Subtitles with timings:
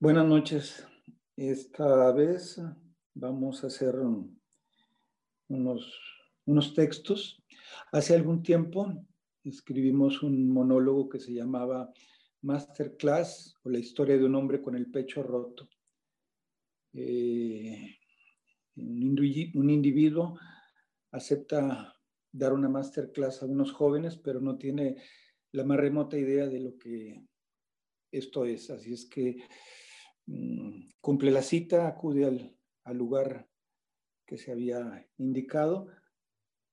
[0.00, 0.86] Buenas noches.
[1.36, 2.60] Esta vez
[3.14, 3.94] vamos a hacer
[5.48, 6.00] unos,
[6.44, 7.40] unos textos.
[7.92, 8.92] Hace algún tiempo
[9.44, 11.92] escribimos un monólogo que se llamaba
[12.42, 15.68] Masterclass o la historia de un hombre con el pecho roto.
[16.92, 17.96] Eh,
[18.76, 20.38] un individuo
[21.12, 21.94] acepta
[22.32, 24.96] dar una masterclass a unos jóvenes, pero no tiene
[25.52, 27.24] la más remota idea de lo que
[28.10, 28.70] esto es.
[28.70, 29.36] Así es que
[31.00, 32.24] cumple la cita, acude
[32.84, 33.46] al, lugar
[34.26, 35.88] que se había indicado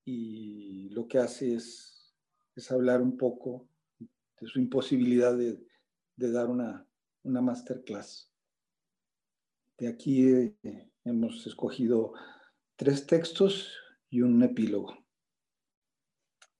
[0.05, 2.15] y lo que hace es,
[2.55, 3.67] es hablar un poco
[3.99, 5.59] de su imposibilidad de,
[6.15, 6.87] dar una,
[7.23, 8.31] una, masterclass.
[9.77, 12.13] De aquí eh, hemos escogido
[12.75, 13.77] tres textos
[14.09, 14.97] y un epílogo.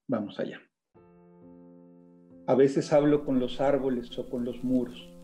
[0.08, 0.60] Vamos allá.
[2.48, 5.21] A veces hablo con los árboles o con los muros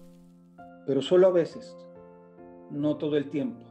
[0.88, 1.76] pero solo a veces,
[2.72, 3.66] no todo el tiempo,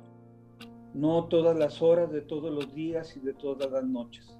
[0.92, 4.38] no todas las horas de todos los días y de todas las noches.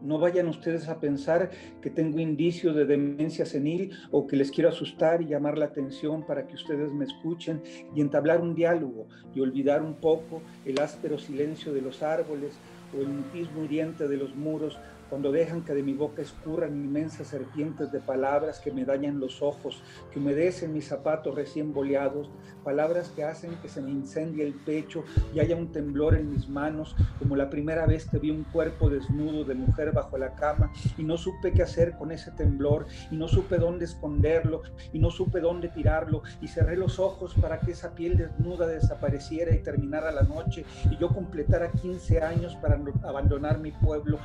[0.00, 1.50] No vayan ustedes a pensar
[1.82, 6.24] que tengo indicios de demencia senil o que les quiero asustar y llamar la atención
[6.26, 7.62] para que ustedes me escuchen
[7.94, 12.58] y entablar un diálogo y olvidar un poco el áspero silencio de los árboles
[12.96, 17.28] o el mutismo hiriente de los muros cuando dejan que de mi boca escurran inmensas
[17.28, 22.30] serpientes de palabras que me dañan los ojos, que humedecen mis zapatos recién boleados,
[22.64, 26.48] palabras que hacen que se me incendie el pecho y haya un temblor en mis
[26.48, 30.72] manos, como la primera vez que vi un cuerpo desnudo de mujer bajo la cama
[30.96, 34.62] y no supe qué hacer con ese temblor y no supe dónde esconderlo
[34.92, 39.54] y no supe dónde tirarlo y cerré los ojos para que esa piel desnuda desapareciera
[39.54, 44.18] y terminara la noche y yo completara 15 años para abandonar mi pueblo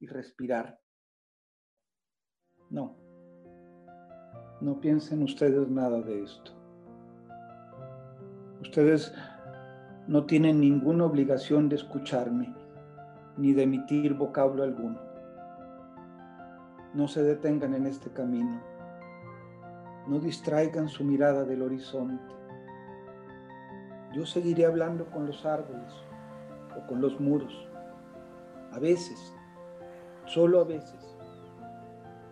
[0.00, 0.80] y respirar.
[2.70, 2.96] No,
[4.60, 6.52] no piensen ustedes nada de esto.
[8.60, 9.14] Ustedes
[10.08, 12.52] no tienen ninguna obligación de escucharme
[13.36, 15.00] ni de emitir vocablo alguno.
[16.94, 18.60] No se detengan en este camino.
[20.08, 22.34] No distraigan su mirada del horizonte.
[24.14, 25.92] Yo seguiré hablando con los árboles
[26.76, 27.68] o con los muros.
[28.72, 29.34] A veces
[30.28, 31.08] solo a veces,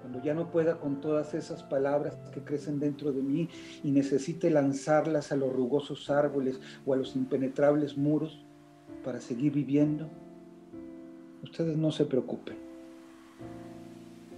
[0.00, 3.48] cuando ya no pueda con todas esas palabras que crecen dentro de mí
[3.82, 8.44] y necesite lanzarlas a los rugosos árboles o a los impenetrables muros
[9.04, 10.08] para seguir viviendo,
[11.42, 12.56] ustedes no se preocupen.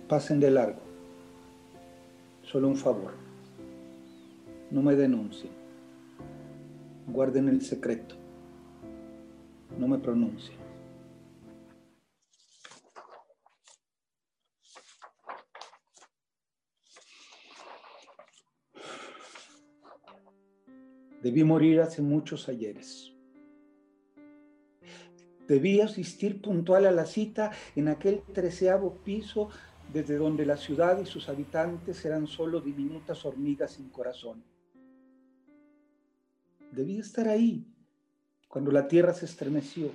[0.08, 0.80] Pasen de largo.
[2.42, 3.12] Solo un favor.
[4.70, 5.52] No me denuncien.
[7.08, 8.14] Guarden el secreto.
[9.78, 10.67] No me pronuncien.
[21.22, 23.12] Debí morir hace muchos ayeres.
[25.48, 29.48] Debí asistir puntual a la cita en aquel treceavo piso
[29.92, 34.44] desde donde la ciudad y sus habitantes eran solo diminutas hormigas sin corazón.
[36.70, 37.66] Debí estar ahí
[38.46, 39.90] cuando la tierra se estremeció.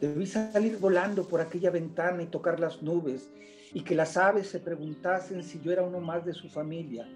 [0.00, 3.30] Debí salir volando por aquella ventana y tocar las nubes
[3.72, 7.08] y que las aves se preguntasen si yo era uno más de su familia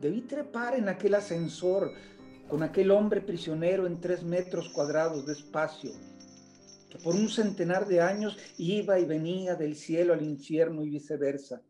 [0.00, 1.92] Debí trepar en aquel ascensor
[2.48, 5.92] con aquel hombre prisionero en tres metros cuadrados de espacio,
[6.88, 11.60] que por un centenar de años iba y venía del cielo al infierno y viceversa.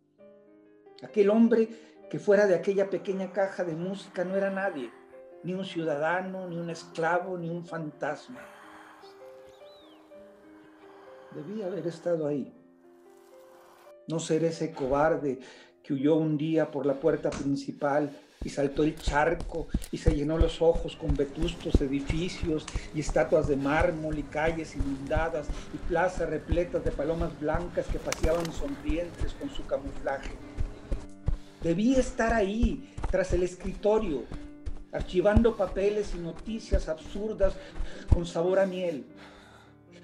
[1.03, 1.69] Aquel hombre
[2.09, 4.91] que fuera de aquella pequeña caja de música no era nadie,
[5.43, 8.41] ni un ciudadano, ni un esclavo, ni un fantasma.
[11.35, 12.55] Debí haber estado ahí.
[14.09, 15.39] No ser ese cobarde
[15.83, 18.11] que huyó un día por la puerta principal
[18.43, 22.65] y saltó el charco y se llenó los ojos con vetustos edificios
[22.95, 28.51] y estatuas de mármol y calles inundadas y plazas repletas de palomas blancas que paseaban
[28.53, 30.31] sonrientes con su camuflaje.
[31.63, 34.25] Debí estar ahí, tras el escritorio,
[34.93, 37.55] archivando papeles y noticias absurdas
[38.12, 39.05] con sabor a miel.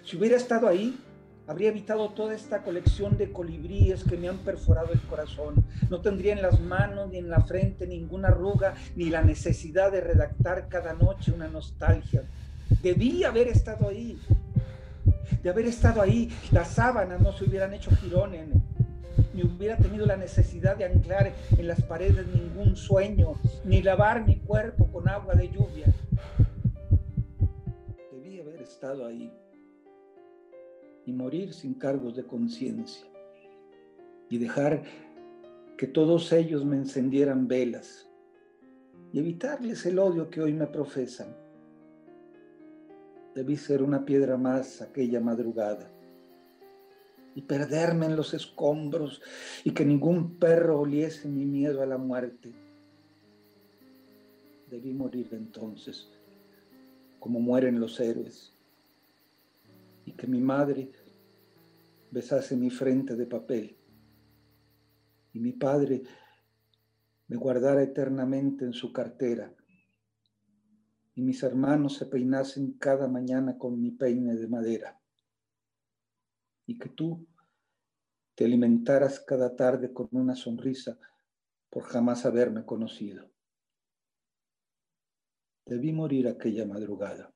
[0.05, 0.99] Si hubiera estado ahí,
[1.49, 5.65] Habría evitado toda esta colección de colibríes que me han perforado el corazón.
[5.91, 10.01] No tendría en las manos ni en la frente ninguna arruga, ni la necesidad de
[10.01, 12.25] redactar cada noche una nostalgia.
[12.83, 14.19] Debí haber estado ahí.
[15.41, 18.49] De haber estado ahí, las sábanas no se hubieran hecho girones,
[19.33, 23.35] ni hubiera tenido la necesidad de anclar en las paredes ningún sueño,
[23.65, 25.87] ni lavar mi cuerpo con agua de lluvia.
[28.11, 29.31] Debí haber estado ahí
[31.07, 33.07] y morir sin cargos de conciencia
[34.29, 34.83] y dejar
[35.79, 38.11] que todos ellos me encendieran velas
[39.13, 41.35] y evitarles el odio que hoy me profesan.
[43.35, 45.91] Debí ser una piedra más aquella madrugada
[47.35, 49.23] y perderme en los escombros
[49.63, 52.53] y que ningún perro oliese mi miedo a la muerte.
[54.71, 56.09] Debí morir entonces,
[57.21, 58.56] como mueren los héroes,
[60.07, 60.91] y que mi madre
[62.11, 63.77] besase mi frente de papel
[65.33, 66.03] y mi padre
[67.27, 69.55] me guardara eternamente en su cartera
[71.15, 74.99] y mis hermanos se peinasen cada mañana con mi peine de madera
[76.67, 77.27] y que tú
[78.37, 80.99] te alimentaras cada tarde con una sonrisa
[81.69, 83.31] por jamás haberme conocido.
[85.65, 87.36] Debí morir aquella madrugada,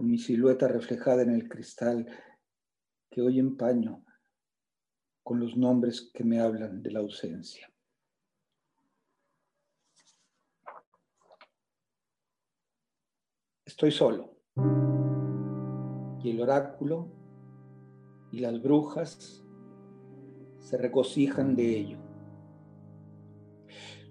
[0.00, 2.06] con mi silueta reflejada en el cristal
[3.10, 4.02] que hoy empaño
[5.22, 7.70] con los nombres que me hablan de la ausencia.
[13.66, 14.38] Estoy solo.
[16.24, 17.12] Y el oráculo
[18.32, 19.44] y las brujas
[20.60, 21.98] se regocijan de ello.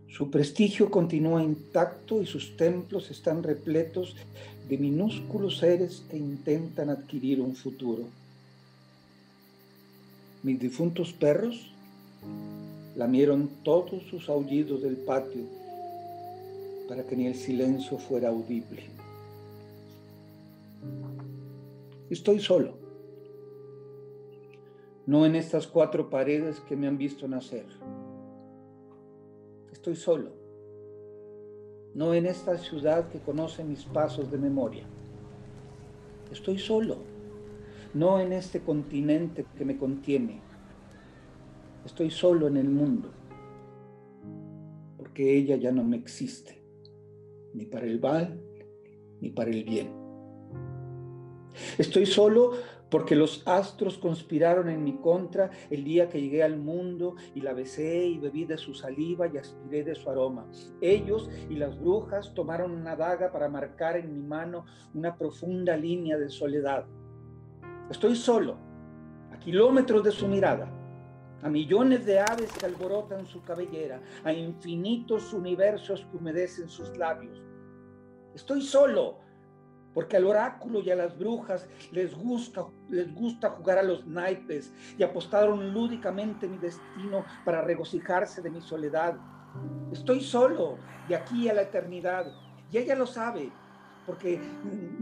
[0.07, 4.15] Su prestigio continúa intacto y sus templos están repletos
[4.69, 8.04] de minúsculos seres que intentan adquirir un futuro.
[10.44, 11.71] Mis difuntos perros
[12.95, 15.42] lamieron todos sus aullidos del patio
[16.88, 18.83] para que ni el silencio fuera audible.
[22.10, 22.80] Estoy solo
[25.10, 27.65] no en estas cuatro paredes que me han visto nacer.
[29.72, 30.30] Estoy solo,
[31.94, 34.86] no en esta ciudad que conoce mis pasos de memoria.
[36.31, 36.97] Estoy solo,
[37.94, 40.41] no en este continente que me contiene.
[41.86, 43.09] Estoy solo en el mundo,
[44.97, 46.62] porque ella ya no me existe,
[47.53, 48.39] ni para el mal,
[49.21, 49.91] ni para el bien.
[51.77, 52.53] Estoy solo
[52.89, 57.53] porque los astros conspiraron en mi contra el día que llegué al mundo y la
[57.53, 60.47] besé y bebí de su saliva y aspiré de su aroma.
[60.81, 66.18] Ellos y las brujas tomaron una daga para marcar en mi mano una profunda línea
[66.18, 66.86] de soledad.
[67.89, 68.57] Estoy solo,
[69.31, 70.71] a kilómetros de su mirada,
[71.41, 77.41] a millones de aves que alborotan su cabellera, a infinitos universos que humedecen sus labios.
[78.36, 79.19] Estoy solo
[79.94, 84.74] porque al oráculo y a las brujas les gusta, les gusta jugar a los naipes
[84.97, 89.18] y apostaron lúdicamente mi destino para regocijarse de mi soledad.
[89.91, 90.77] Estoy solo
[91.07, 92.31] de aquí a la eternidad
[92.71, 93.51] y ella lo sabe
[94.06, 94.39] porque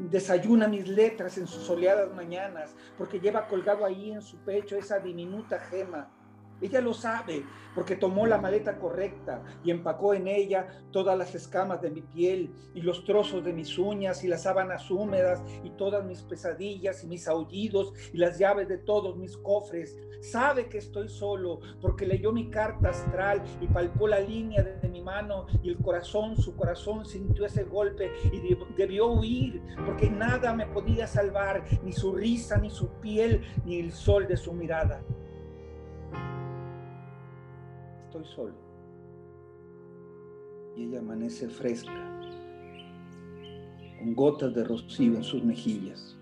[0.10, 5.00] desayuna mis letras en sus soleadas mañanas, porque lleva colgado ahí en su pecho esa
[5.00, 6.10] diminuta gema
[6.62, 7.44] ella lo sabe
[7.76, 12.52] porque tomó la maleta correcta y empacó en ella todas las escamas de mi piel
[12.74, 17.08] y los trozos de mis uñas y las sábanas húmedas y todas mis pesadillas y
[17.08, 19.96] mis aullidos y las llaves de todos mis cofres.
[20.22, 25.02] Sabe que estoy solo porque leyó mi carta astral y palpó la línea de, mi
[25.02, 30.66] mano y el corazón, su corazón sintió ese golpe y debió huir porque nada me
[30.66, 35.04] podía salvar, ni su risa, ni su piel, ni el sol de su mirada
[38.18, 38.54] estoy solo.
[40.76, 41.92] Y ella amanece fresca,
[44.00, 46.18] con gotas de rocío en sus mejillas,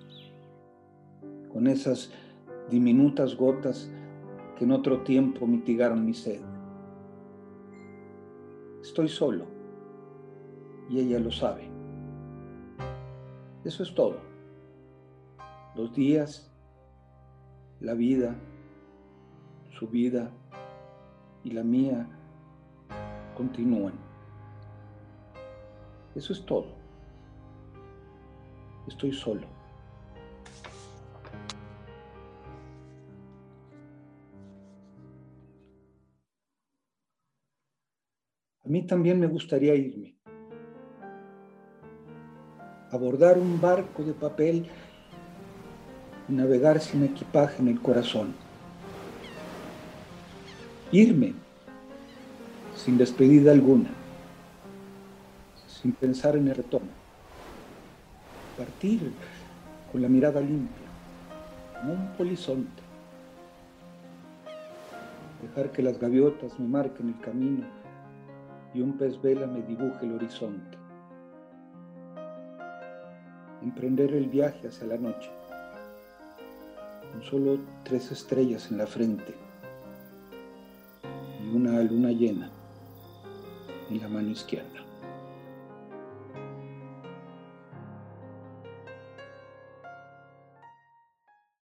[1.52, 2.12] con esas
[2.70, 3.92] diminutas gotas
[4.58, 6.42] que en otro tiempo mitigaron mi sed.
[8.82, 9.46] Estoy solo
[10.90, 11.70] y ella lo sabe.
[13.64, 14.18] Eso es todo.
[15.76, 16.50] Los días,
[17.82, 18.36] la vida,
[19.78, 20.32] su vida,
[21.46, 22.08] y la mía
[23.38, 23.94] continúan.
[26.16, 26.66] Eso es todo.
[28.88, 29.48] Estoy solo.
[38.64, 40.18] A mí también me gustaría irme,
[42.90, 44.68] abordar un barco de papel
[46.28, 48.45] y navegar sin equipaje en el corazón
[50.92, 51.34] irme
[52.76, 53.90] sin despedida alguna,
[55.68, 56.92] sin pensar en el retorno,
[58.56, 59.12] partir
[59.92, 60.86] con la mirada limpia,
[61.80, 62.84] como un polizonte,
[65.42, 67.66] dejar que las gaviotas me marquen el camino
[68.74, 70.78] y un pez vela me dibuje el horizonte,
[73.64, 75.32] emprender el viaje hacia la noche,
[77.12, 79.45] con solo tres estrellas en la frente
[81.56, 82.50] una luna llena
[83.90, 84.85] en la mano izquierda.